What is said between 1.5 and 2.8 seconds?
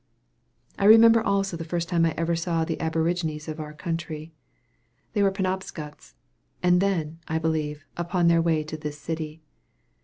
the first time I ever saw the